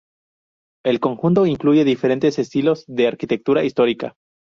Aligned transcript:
El 0.83 0.99
conjunto 0.99 1.45
incluye 1.45 1.83
diferentes 1.83 2.39
estilos 2.39 2.85
de 2.87 3.05
arquitectura 3.07 3.63
histórica. 3.63 4.15